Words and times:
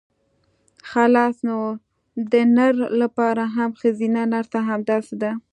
خلاص 0.91 1.35
نو 1.47 1.57
د 2.31 2.33
نر 2.57 2.73
لپاره 3.01 3.43
هم 3.55 3.69
ښځينه 3.79 4.21
نرسه 4.33 4.59
همداسې 4.69 5.15
ده. 5.21 5.31